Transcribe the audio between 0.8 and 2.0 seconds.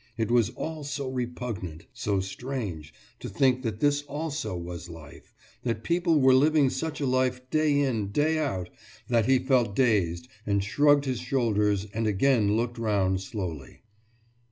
so repugnant,